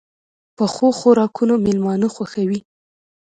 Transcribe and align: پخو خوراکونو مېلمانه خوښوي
پخو 0.57 0.87
خوراکونو 0.99 1.53
مېلمانه 1.65 2.07
خوښوي 2.15 2.59